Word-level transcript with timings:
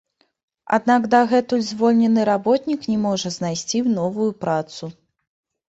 Аднак 0.77 1.05
дагэтуль 1.13 1.61
звольнены 1.67 2.21
работнік 2.31 2.89
не 2.95 2.97
можа 3.05 3.35
знайсці 3.39 3.85
новую 4.01 4.29
працу. 4.43 4.93